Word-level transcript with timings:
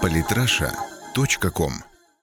Политраша.ком 0.00 1.72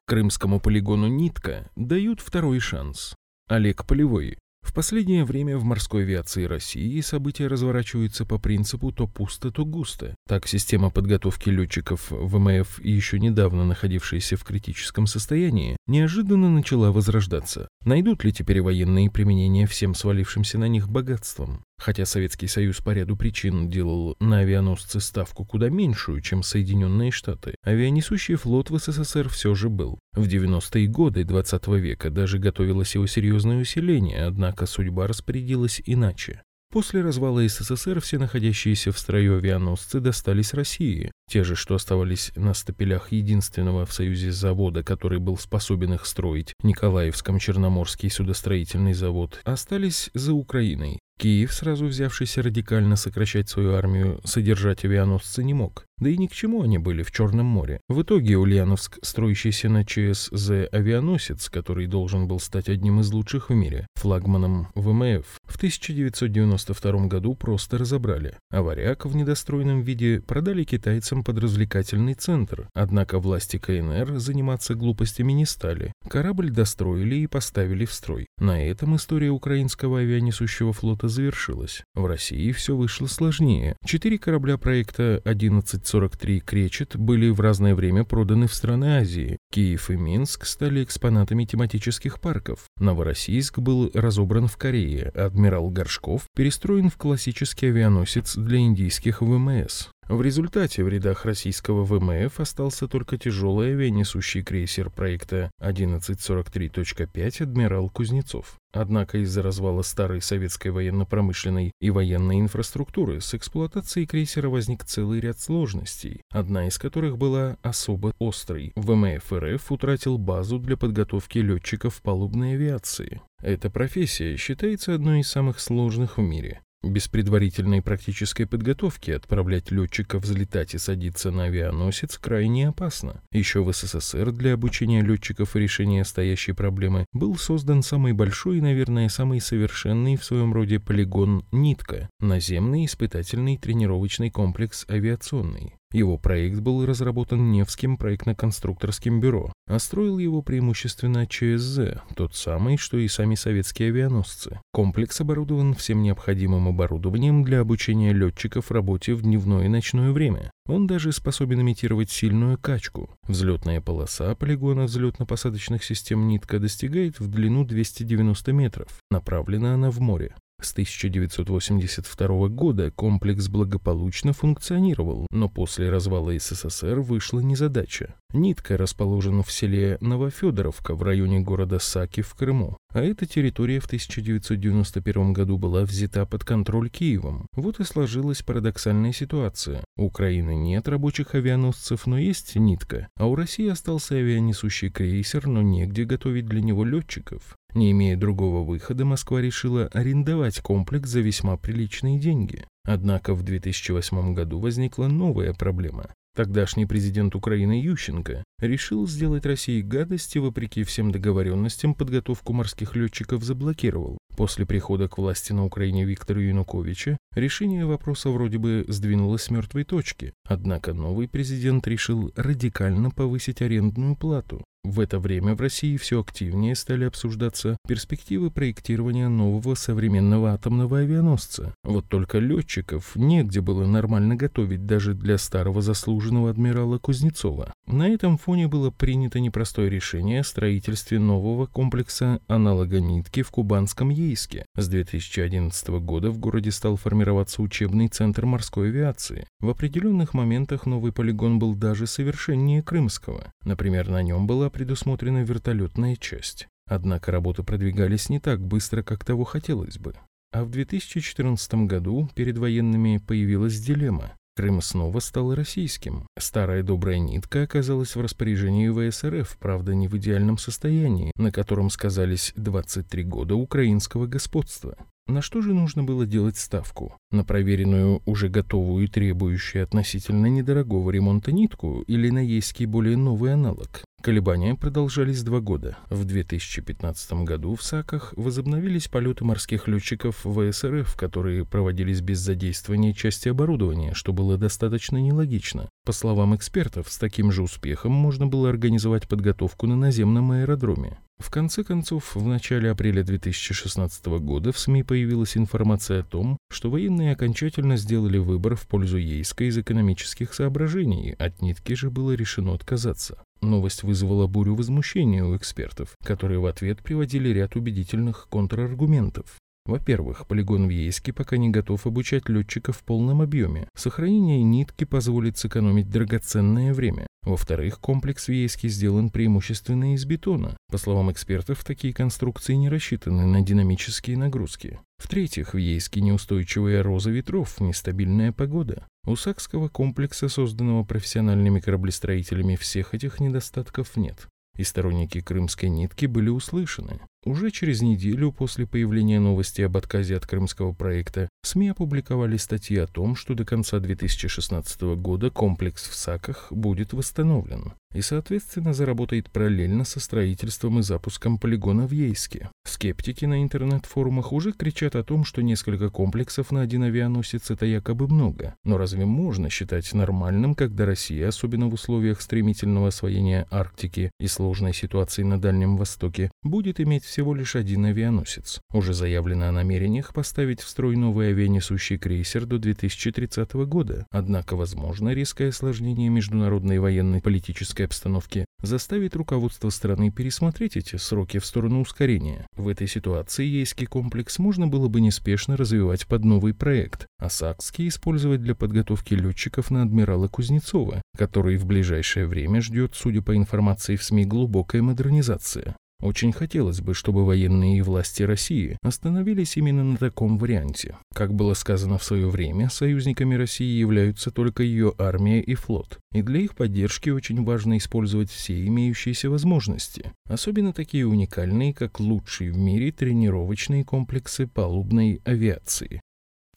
Крымскому 0.06 0.60
полигону 0.60 1.08
«Нитка» 1.08 1.70
дают 1.76 2.20
второй 2.20 2.60
шанс. 2.60 3.16
Олег 3.48 3.86
Полевой. 3.86 4.38
В 4.62 4.74
последнее 4.74 5.24
время 5.24 5.58
в 5.58 5.64
морской 5.64 6.04
авиации 6.04 6.44
России 6.44 7.00
события 7.02 7.48
разворачиваются 7.48 8.26
по 8.26 8.38
принципу 8.38 8.92
то 8.92 9.08
пусто, 9.08 9.52
то 9.52 9.66
густо. 9.66 10.16
Так 10.28 10.48
система 10.48 10.90
подготовки 10.90 11.50
летчиков 11.50 12.12
ВМФ, 12.12 12.80
еще 12.84 13.20
недавно 13.20 13.66
находившаяся 13.66 14.36
в 14.36 14.44
критическом 14.44 15.08
состоянии, 15.08 15.78
неожиданно 15.88 16.50
начала 16.50 16.92
возрождаться. 16.92 17.68
Найдут 17.86 18.24
ли 18.24 18.34
теперь 18.34 18.62
военные 18.62 19.10
применения 19.10 19.66
всем 19.66 19.96
свалившимся 19.96 20.58
на 20.58 20.68
них 20.68 20.90
богатством? 20.90 21.64
Хотя 21.80 22.06
Советский 22.06 22.48
Союз 22.48 22.78
по 22.82 22.92
ряду 22.92 23.16
причин 23.16 23.70
делал 23.70 24.16
на 24.20 24.40
авианосцы 24.40 25.00
ставку 25.00 25.46
куда 25.46 25.70
меньшую, 25.70 26.22
чем 26.22 26.44
Соединенные 26.44 27.10
Штаты, 27.10 27.56
авианесущий 27.64 28.36
флот 28.36 28.70
в 28.70 28.78
СССР 28.78 29.30
все 29.30 29.56
же 29.56 29.70
был. 29.70 29.98
В 30.14 30.28
90-е 30.28 30.88
годы 30.88 31.24
20 31.24 31.68
века 31.68 32.10
даже 32.10 32.38
готовилось 32.38 32.96
его 32.96 33.08
серьезное 33.08 33.62
усиление, 33.62 34.26
однако 34.26 34.66
судьба 34.66 35.08
распорядилась 35.08 35.82
иначе. 35.86 36.42
После 36.72 37.02
развала 37.02 37.48
СССР 37.48 38.00
все 38.00 38.20
находящиеся 38.20 38.92
в 38.92 39.00
строю 39.00 39.38
авианосцы 39.38 40.00
достались 40.00 40.54
России. 40.54 41.12
Те 41.28 41.44
же, 41.44 41.56
что 41.56 41.74
оставались 41.74 42.32
на 42.36 42.54
стапелях 42.54 43.12
единственного 43.12 43.88
в 43.88 43.94
Союзе 43.94 44.32
завода, 44.32 44.84
который 44.84 45.18
был 45.18 45.36
способен 45.38 45.94
их 45.94 46.06
строить, 46.06 46.54
Николаевском-Черноморский 46.62 48.12
судостроительный 48.12 48.94
завод, 48.94 49.42
остались 49.46 50.12
за 50.14 50.34
Украиной. 50.34 51.00
Киев, 51.20 51.52
сразу 51.52 51.86
взявшийся 51.86 52.42
радикально 52.42 52.96
сокращать 52.96 53.50
свою 53.50 53.74
армию, 53.74 54.22
содержать 54.24 54.86
авианосцы 54.86 55.44
не 55.44 55.54
мог. 55.54 55.89
Да 56.00 56.10
и 56.10 56.18
ни 56.18 56.28
к 56.28 56.32
чему 56.32 56.62
они 56.62 56.78
были 56.78 57.04
в 57.04 57.12
Черном 57.12 57.46
море. 57.46 57.82
В 57.90 58.02
итоге 58.02 58.38
Ульяновск, 58.38 59.00
строящийся 59.02 59.68
на 59.68 59.84
ЧСЗ 59.84 60.68
авианосец, 60.72 61.50
который 61.50 61.88
должен 61.88 62.28
был 62.28 62.40
стать 62.40 62.70
одним 62.70 63.02
из 63.02 63.12
лучших 63.12 63.50
в 63.50 63.54
мире, 63.54 63.86
флагманом 63.96 64.70
ВМФ, 64.76 65.26
в 65.44 65.56
1992 65.58 67.08
году 67.08 67.36
просто 67.36 67.78
разобрали. 67.78 68.38
А 68.50 68.62
варяг 68.62 69.06
в 69.06 69.16
недостроенном 69.16 69.82
виде 69.82 70.22
продали 70.22 70.64
китайцам 70.64 71.24
под 71.24 71.40
развлекательный 71.40 72.14
центр. 72.14 72.70
Однако 72.74 73.20
власти 73.20 73.58
КНР 73.58 74.20
заниматься 74.20 74.76
глупостями 74.76 75.34
не 75.34 75.46
стали. 75.46 75.92
Корабль 76.08 76.50
достроили 76.50 77.16
и 77.16 77.28
поставили 77.28 77.84
в 77.86 77.92
строй. 77.92 78.28
На 78.40 78.64
этом 78.64 78.96
история 78.96 79.32
украинского 79.32 80.00
авианесущего 80.00 80.72
флота 80.72 81.10
завершилась. 81.10 81.84
В 81.94 82.06
России 82.06 82.52
все 82.54 82.76
вышло 82.76 83.08
сложнее. 83.08 83.76
Четыре 83.86 84.18
корабля 84.18 84.58
проекта 84.58 85.22
11 85.26 85.89
43 85.90 86.42
«Кречет» 86.42 86.96
были 86.96 87.30
в 87.30 87.42
разное 87.42 87.74
время 87.74 88.04
проданы 88.04 88.46
в 88.46 88.54
страны 88.54 89.00
Азии. 89.00 89.40
Киев 89.52 89.90
и 89.90 89.96
Минск 89.96 90.46
стали 90.46 90.84
экспонатами 90.84 91.46
тематических 91.46 92.22
парков. 92.22 92.68
Новороссийск 92.80 93.58
был 93.58 93.90
разобран 93.96 94.48
в 94.48 94.56
Корее, 94.56 95.12
адмирал 95.16 95.72
Горшков 95.72 96.28
перестроен 96.36 96.92
в 96.92 96.98
классический 96.98 97.68
авианосец 97.68 98.36
для 98.36 98.60
индийских 98.60 99.24
ВМС. 99.24 99.90
В 100.10 100.24
результате 100.24 100.84
в 100.84 100.90
рядах 100.90 101.26
российского 101.26 101.86
ВМФ 101.86 102.40
остался 102.40 102.88
только 102.88 103.20
тяжелый 103.20 103.74
авианесущий 103.74 104.42
крейсер 104.42 104.90
проекта 104.90 105.52
1143.5 105.62 107.44
«Адмирал 107.44 107.92
Кузнецов». 107.92 108.58
Однако 108.74 109.20
из-за 109.20 109.44
развала 109.44 109.84
старой 109.84 110.24
советской 110.24 110.70
военно-промышленной 110.70 111.74
и 111.80 111.92
военной 111.92 112.40
инфраструктуры 112.40 113.22
с 113.22 113.36
эксплуатацией 113.36 114.08
крейсера 114.08 114.50
возник 114.50 114.84
целый 114.84 115.20
ряд 115.20 115.40
сложностей, 115.40 116.24
одна 116.32 116.68
из 116.68 116.80
которых 116.80 117.20
была 117.20 117.58
особо 117.62 118.12
острой. 118.20 118.74
ВМФ 118.78 119.32
РФ 119.32 119.72
утратил 119.72 120.18
базу 120.18 120.58
для 120.58 120.76
подготовки 120.76 121.38
летчиков 121.38 122.02
палубной 122.02 122.56
авиации. 122.56 123.22
Эта 123.44 123.70
профессия 123.70 124.36
считается 124.38 124.96
одной 124.96 125.20
из 125.20 125.30
самых 125.30 125.60
сложных 125.60 126.18
в 126.18 126.22
мире. 126.22 126.62
Без 126.82 127.10
предварительной 127.10 127.82
практической 127.82 128.46
подготовки 128.46 129.12
отправлять 129.12 129.70
летчика 129.70 130.18
взлетать 130.18 130.74
и 130.76 130.78
садиться 130.78 131.30
на 131.30 131.46
авианосец 131.46 132.18
крайне 132.18 132.70
опасно. 132.70 133.22
Еще 133.32 133.62
в 133.62 133.74
СССР 133.74 134.32
для 134.32 134.54
обучения 134.54 135.02
летчиков 135.02 135.56
и 135.56 135.60
решения 135.60 136.06
стоящей 136.06 136.54
проблемы 136.54 137.06
был 137.12 137.36
создан 137.36 137.84
самый 137.84 138.14
большой 138.14 138.60
и, 138.60 138.62
наверное, 138.62 139.10
самый 139.10 139.42
совершенный 139.42 140.16
в 140.16 140.24
своем 140.24 140.54
роде 140.54 140.80
полигон 140.80 141.46
«Нитка»– 141.52 142.10
наземный 142.22 142.86
испытательный 142.86 143.58
тренировочный 143.58 144.30
комплекс 144.30 144.86
авиационный. 144.90 145.79
Его 145.92 146.20
проект 146.20 146.60
был 146.60 146.86
разработан 146.86 147.52
Невским 147.52 147.98
проектно-конструкторским 147.98 149.20
бюро, 149.20 149.52
а 149.66 149.80
строил 149.80 150.20
его 150.20 150.44
преимущественно 150.44 151.26
ЧСЗ, 151.26 152.04
тот 152.16 152.36
самый, 152.36 152.78
что 152.78 152.98
и 152.98 153.08
сами 153.08 153.34
советские 153.34 153.90
авианосцы. 153.90 154.60
Комплекс 154.72 155.20
оборудован 155.20 155.74
всем 155.74 156.04
необходимым 156.04 156.68
оборудованием 156.68 157.44
для 157.44 157.62
обучения 157.62 158.14
летчиков 158.14 158.70
работе 158.70 159.16
в 159.16 159.24
дневное 159.24 159.66
и 159.66 159.68
ночное 159.68 160.12
время. 160.12 160.52
Он 160.68 160.86
даже 160.86 161.12
способен 161.12 161.62
имитировать 161.62 162.12
сильную 162.12 162.60
качку. 162.60 163.10
Взлетная 163.28 163.82
полоса 163.82 164.36
полигона 164.36 164.82
взлетно-посадочных 164.84 165.84
систем 165.84 166.28
«Нитка» 166.28 166.60
достигает 166.60 167.20
в 167.20 167.28
длину 167.28 167.66
290 167.66 168.54
метров. 168.54 169.00
Направлена 169.10 169.74
она 169.74 169.90
в 169.90 170.00
море. 170.00 170.36
С 170.62 170.74
1982 170.74 172.50
года 172.50 172.92
комплекс 172.92 173.48
благополучно 173.48 174.34
функционировал, 174.34 175.26
но 175.32 175.48
после 175.48 175.90
развала 175.90 176.38
СССР 176.38 177.00
вышла 177.00 177.40
незадача. 177.40 178.16
Нитка 178.32 178.78
расположена 178.78 179.42
в 179.42 179.52
селе 179.52 179.98
Новофедоровка 180.02 180.94
в 180.94 181.02
районе 181.02 181.40
города 181.40 181.80
Саки 181.80 182.22
в 182.22 182.36
Крыму, 182.36 182.78
а 182.94 183.02
эта 183.02 183.26
территория 183.26 183.80
в 183.80 183.88
1991 183.88 185.34
году 185.34 185.58
была 185.58 185.82
взята 185.82 186.28
под 186.28 186.44
контроль 186.44 186.92
Киевом. 186.92 187.48
Вот 187.56 187.80
и 187.80 187.84
сложилась 187.84 188.44
парадоксальная 188.44 189.14
ситуация. 189.14 189.84
У 189.98 190.06
Украины 190.06 190.56
нет 190.56 190.88
рабочих 190.88 191.34
авианосцев, 191.34 192.06
но 192.06 192.20
есть 192.20 192.56
нитка, 192.56 193.08
а 193.18 193.26
у 193.26 193.34
России 193.34 193.68
остался 193.68 194.14
авианесущий 194.14 194.92
крейсер, 194.92 195.48
но 195.48 195.64
негде 195.64 196.04
готовить 196.04 196.46
для 196.46 196.62
него 196.62 196.86
летчиков. 196.86 197.56
Не 197.74 197.92
имея 197.92 198.16
другого 198.16 198.64
выхода, 198.64 199.06
Москва 199.06 199.42
решила 199.42 199.88
арендовать 199.88 200.60
комплекс 200.60 201.10
за 201.10 201.22
весьма 201.22 201.58
приличные 201.58 202.20
деньги. 202.20 202.64
Однако 202.84 203.34
в 203.34 203.42
2008 203.42 204.34
году 204.36 204.60
возникла 204.60 205.08
новая 205.08 205.54
проблема. 205.54 206.12
Тогдашний 206.40 206.86
президент 206.86 207.36
Украины 207.36 207.82
Ющенко 207.82 208.46
решил 208.62 209.06
сделать 209.10 209.46
России 209.46 209.82
гадости, 209.82 210.38
вопреки 210.38 210.86
всем 210.86 211.12
договоренностям 211.12 211.94
подготовку 211.94 212.54
морских 212.54 212.96
летчиков 212.96 213.44
заблокировал. 213.44 214.18
После 214.38 214.66
прихода 214.66 215.10
к 215.10 215.18
власти 215.18 215.52
на 215.52 215.66
Украине 215.66 216.06
Виктора 216.06 216.40
Януковича 216.40 217.18
решение 217.36 217.86
вопроса 217.86 218.30
вроде 218.30 218.58
бы 218.58 218.86
сдвинулось 218.88 219.42
с 219.42 219.50
мертвой 219.50 219.84
точки. 219.84 220.32
Однако 220.46 220.94
новый 220.94 221.28
президент 221.28 221.86
решил 221.90 222.32
радикально 222.38 223.12
повысить 223.12 223.62
арендную 223.62 224.16
плату. 224.16 224.64
В 224.86 225.02
это 225.02 225.20
время 225.20 225.56
в 225.56 225.62
России 225.62 225.98
все 225.98 226.22
активнее 226.22 226.74
стали 226.74 227.04
обсуждаться 227.04 227.76
перспективы 227.86 228.50
проектирования 228.50 229.28
нового 229.28 229.76
современного 229.76 230.54
атомного 230.54 231.00
авианосца. 231.00 231.74
Вот 231.84 232.08
только 232.08 232.40
летчиков 232.40 233.16
негде 233.16 233.60
было 233.60 233.86
нормально 233.86 234.38
готовить 234.38 234.86
даже 234.86 235.14
для 235.16 235.38
старого 235.38 235.82
заслуженного 235.82 236.52
адмирала 236.52 236.98
Кузнецова. 236.98 237.74
На 237.88 238.08
этом 238.08 238.38
фоне 238.38 238.70
было 238.70 238.90
принято 238.90 239.42
непростое 239.42 239.90
решение 239.90 240.40
о 240.40 240.46
строительстве 240.46 241.20
нового 241.20 241.66
комплекса 241.66 242.40
аналога 242.48 243.02
нитки 243.02 243.42
в 243.42 243.52
Кубанском 243.52 244.10
Ейске. 244.10 244.66
С 244.78 244.88
2011 244.88 245.90
года 245.90 246.32
в 246.32 246.40
городе 246.40 246.72
стал 246.72 246.96
формироваться 246.96 247.62
учебный 247.62 248.08
центр 248.08 248.46
морской 248.46 248.90
авиации. 248.90 249.46
В 249.60 249.70
определенных 249.70 250.34
моментах 250.34 250.86
новый 250.86 251.12
полигон 251.12 251.60
был 251.60 251.76
даже 251.76 252.08
совершеннее 252.08 252.82
Крымского. 252.82 253.52
Например, 253.66 254.08
на 254.08 254.24
нем 254.24 254.48
была 254.48 254.69
предусмотрена 254.70 255.44
вертолетная 255.44 256.16
часть. 256.16 256.68
Однако 256.88 257.32
работы 257.32 257.64
продвигались 257.64 258.30
не 258.30 258.40
так 258.40 258.62
быстро, 258.62 259.04
как 259.04 259.24
того 259.24 259.44
хотелось 259.44 259.98
бы. 259.98 260.16
А 260.52 260.64
в 260.64 260.72
2014 260.72 261.86
году 261.86 262.30
перед 262.34 262.58
военными 262.58 263.18
появилась 263.18 263.80
дилемма. 263.80 264.34
Крым 264.56 264.82
снова 264.82 265.20
стал 265.20 265.54
российским. 265.56 266.28
Старая 266.38 266.84
добрая 266.84 267.20
нитка 267.20 267.64
оказалась 267.64 268.16
в 268.16 268.22
распоряжении 268.22 268.90
ВСРФ, 268.90 269.58
правда 269.58 269.96
не 269.96 270.10
в 270.10 270.18
идеальном 270.18 270.58
состоянии, 270.58 271.32
на 271.36 271.52
котором 271.52 271.90
сказались 271.90 272.52
23 272.58 273.24
года 273.24 273.56
украинского 273.56 274.26
господства. 274.26 274.98
На 275.28 275.44
что 275.44 275.62
же 275.62 275.74
нужно 275.74 276.04
было 276.04 276.26
делать 276.26 276.58
ставку? 276.58 277.16
На 277.32 277.46
проверенную, 277.46 278.22
уже 278.26 278.50
готовую 278.50 279.06
и 279.06 279.08
требующую 279.08 279.84
относительно 279.84 280.48
недорогого 280.48 281.12
ремонта 281.12 281.52
нитку 281.52 282.02
или 282.08 282.30
на 282.30 282.40
ейский 282.40 282.88
более 282.88 283.16
новый 283.16 283.54
аналог? 283.54 284.04
Колебания 284.22 284.76
продолжались 284.76 285.44
два 285.44 285.62
года. 285.62 285.98
В 286.10 286.26
2015 286.26 287.46
году 287.46 287.76
в 287.76 287.82
САКах 287.82 288.34
возобновились 288.36 289.08
полеты 289.08 289.46
морских 289.46 289.88
летчиков 289.88 290.44
ВСРФ, 290.44 291.16
которые 291.16 291.64
проводились 291.66 292.20
без 292.20 292.40
задействования 292.40 293.14
части 293.14 293.48
оборудования, 293.48 294.14
что 294.14 294.34
было 294.34 294.58
достаточно 294.58 295.16
нелогично. 295.16 295.88
По 296.06 296.12
словам 296.12 296.54
экспертов, 296.54 297.10
с 297.10 297.18
таким 297.18 297.50
же 297.50 297.64
успехом 297.64 298.12
можно 298.12 298.46
было 298.46 298.70
организовать 298.70 299.26
подготовку 299.30 299.88
на 299.88 299.96
наземном 299.96 300.52
аэродроме. 300.52 301.20
В 301.38 301.50
конце 301.50 301.86
концов, 301.86 302.36
в 302.36 302.46
начале 302.46 302.92
апреля 302.92 303.24
2016 303.24 304.26
года 304.42 304.74
в 304.74 304.80
СМИ 304.80 305.04
появилась 305.04 305.56
информация 305.56 306.20
о 306.20 306.24
том, 306.24 306.58
что 306.70 306.90
военные 306.90 307.32
окончательно 307.32 307.96
сделали 307.96 308.38
выбор 308.38 308.76
в 308.76 308.86
пользу 308.86 309.16
Ейска 309.16 309.64
из 309.64 309.78
экономических 309.78 310.54
соображений, 310.54 311.32
от 311.40 311.62
нитки 311.62 311.94
же 311.94 312.10
было 312.10 312.34
решено 312.34 312.74
отказаться. 312.74 313.42
Новость 313.62 314.04
вызвала 314.04 314.48
бурю 314.48 314.76
возмущения 314.76 315.44
у 315.44 315.56
экспертов, 315.58 316.16
которые 316.24 316.60
в 316.60 316.66
ответ 316.66 317.04
приводили 317.04 317.50
ряд 317.50 317.76
убедительных 317.76 318.48
контраргументов. 318.50 319.58
Во-первых, 319.90 320.46
полигон 320.46 320.86
в 320.86 320.92
Ейске 320.92 321.34
пока 321.34 321.58
не 321.58 321.72
готов 321.72 322.06
обучать 322.06 322.48
летчиков 322.48 322.98
в 322.98 323.04
полном 323.04 323.42
объеме. 323.42 323.88
Сохранение 323.96 324.62
нитки 324.62 325.04
позволит 325.04 325.58
сэкономить 325.58 326.12
драгоценное 326.12 326.94
время. 326.94 327.26
Во-вторых, 327.42 328.00
комплекс 328.00 328.48
в 328.48 328.52
Ейске 328.52 328.88
сделан 328.88 329.32
преимущественно 329.32 330.14
из 330.14 330.26
бетона. 330.26 330.78
По 330.92 331.00
словам 331.00 331.32
экспертов, 331.32 331.84
такие 331.84 332.14
конструкции 332.14 332.76
не 332.76 332.88
рассчитаны 332.88 333.48
на 333.48 333.62
динамические 333.62 334.38
нагрузки. 334.38 335.00
В-третьих, 335.18 335.74
в 335.74 335.78
Ейске 335.78 336.22
неустойчивая 336.22 337.02
роза 337.02 337.32
ветров, 337.32 337.80
нестабильная 337.80 338.52
погода. 338.52 339.08
У 339.26 339.36
Сакского 339.36 339.88
комплекса, 339.88 340.50
созданного 340.50 341.04
профессиональными 341.04 341.80
кораблестроителями, 341.80 342.76
всех 342.76 343.16
этих 343.16 343.40
недостатков 343.40 344.18
нет 344.18 344.48
и 344.80 344.84
сторонники 344.84 345.42
крымской 345.42 345.90
нитки 345.90 346.26
были 346.26 346.48
услышаны. 346.48 347.20
Уже 347.46 347.72
через 347.72 348.02
неделю 348.02 348.52
после 348.52 348.86
появления 348.86 349.40
новости 349.40 349.82
об 349.82 349.96
отказе 349.96 350.36
от 350.36 350.46
крымского 350.46 350.92
проекта 350.92 351.48
СМИ 351.64 351.90
опубликовали 351.90 352.58
статьи 352.58 352.98
о 352.98 353.08
том, 353.08 353.36
что 353.36 353.54
до 353.54 353.64
конца 353.64 354.00
2016 354.00 355.02
года 355.16 355.50
комплекс 355.50 356.10
в 356.10 356.16
Саках 356.16 356.68
будет 356.70 357.14
восстановлен 357.14 357.94
и, 358.14 358.22
соответственно, 358.22 358.94
заработает 358.94 359.52
параллельно 359.52 360.04
со 360.04 360.20
строительством 360.20 361.00
и 361.00 361.04
запуском 361.04 361.60
полигона 361.60 362.08
в 362.08 362.12
Ейске. 362.12 362.70
Скептики 362.84 363.46
на 363.46 363.62
интернет-форумах 363.62 364.52
уже 364.52 364.72
кричат 364.72 365.16
о 365.16 365.24
том, 365.24 365.46
что 365.46 365.62
несколько 365.62 366.10
комплексов 366.10 366.72
на 366.72 366.82
один 366.82 367.04
авианосец– 367.04 367.70
это 367.72 367.86
якобы 367.86 368.28
много. 368.28 368.74
Но 368.84 368.98
разве 368.98 369.26
можно 369.26 369.70
считать 369.70 370.12
нормальным, 370.14 370.74
когда 370.74 371.06
Россия, 371.06 371.48
особенно 371.48 371.88
в 371.88 371.94
условиях 371.94 372.42
стремительного 372.42 373.10
освоения 373.10 373.68
Арктики 373.70 374.32
и 374.40 374.48
сложной 374.48 374.94
ситуации 374.94 375.44
на 375.44 375.62
Дальнем 375.62 375.96
Востоке, 375.96 376.52
будет 376.64 377.00
иметь 377.00 377.26
всего 377.30 377.54
лишь 377.54 377.76
один 377.76 378.06
авианосец? 378.06 378.82
Уже 378.92 379.14
заявлено 379.14 379.68
о 379.68 379.72
намерениях 379.72 380.34
поставить 380.34 380.82
в 380.82 380.90
строй 380.90 381.16
новый 381.16 381.50
авианесущий 381.50 382.18
крейсер 382.18 382.66
до 382.66 382.80
2030 382.80 383.74
года. 383.86 384.26
Однако, 384.32 384.76
возможно, 384.76 385.30
резкое 385.30 385.70
осложнение 385.70 386.30
международной 386.30 386.98
военной 386.98 387.40
политической 387.40 388.08
обстановке 388.08 388.66
заставит 388.82 389.36
руководство 389.36 389.90
страны 389.90 390.32
пересмотреть 390.32 390.98
эти 390.98 391.18
сроки 391.18 391.60
в 391.60 391.66
сторону 391.66 392.02
ускорения. 392.02 392.66
В 392.76 392.88
этой 392.88 393.08
ситуации 393.08 393.66
Ейский 393.66 394.08
комплекс 394.08 394.58
можно 394.58 394.88
было 394.88 395.08
бы 395.08 395.22
неспешно 395.22 395.78
развивать 395.78 396.26
под 396.26 396.44
новый 396.44 396.74
проект, 396.74 397.28
а 397.38 397.50
Сакский 397.50 398.08
использовать 398.08 398.64
для 398.64 398.74
подготовки 398.74 399.36
летчиков 399.36 399.92
на 399.92 400.02
адмирала 400.02 400.48
Кузнецова, 400.48 401.22
который 401.38 401.78
в 401.78 401.86
ближайшее 401.86 402.48
время 402.48 402.82
ждет, 402.82 403.14
судя 403.14 403.44
по 403.44 403.56
информации 403.56 404.16
в 404.16 404.24
СМИ, 404.24 404.46
глубокая 404.46 405.04
модернизация. 405.04 405.96
Очень 406.22 406.52
хотелось 406.52 407.00
бы, 407.00 407.14
чтобы 407.14 407.46
военные 407.46 408.04
власти 408.04 408.44
России 408.44 408.98
остановились 409.02 409.78
именно 409.78 410.04
на 410.04 410.18
таком 410.18 410.58
варианте. 410.58 411.18
Как 411.34 411.54
было 411.54 411.74
сказано 411.74 412.18
в 412.18 412.24
свое 412.26 412.50
время, 412.50 412.90
союзниками 412.90 413.56
России 413.56 414.00
являются 414.00 414.52
только 414.52 414.84
ее 414.84 415.14
армия 415.18 415.62
и 415.62 415.76
флот. 415.76 416.20
И 416.34 416.42
для 416.42 416.60
их 416.60 416.76
поддержки 416.76 417.30
очень 417.30 417.64
важно 417.64 417.98
использовать 417.98 418.52
все 418.52 418.86
имеющиеся 418.86 419.50
возможности, 419.50 420.34
особенно 420.50 420.92
такие 420.92 421.26
уникальные, 421.26 421.94
как 421.94 422.20
лучшие 422.20 422.74
в 422.74 422.78
мире 422.78 423.14
тренировочные 423.14 424.04
комплексы 424.04 424.68
палубной 424.68 425.42
авиации. 425.46 426.20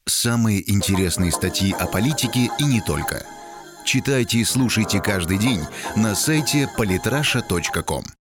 Самые 0.06 0.70
интересные 0.70 1.32
статьи 1.32 1.72
о 1.72 1.86
политике 1.86 2.48
и 2.60 2.64
не 2.64 2.80
только. 2.80 3.24
Читайте 3.84 4.38
и 4.38 4.44
слушайте 4.44 5.00
каждый 5.00 5.38
день 5.38 5.60
на 5.96 6.14
сайте 6.14 6.68
polytrasha.com. 6.78 8.04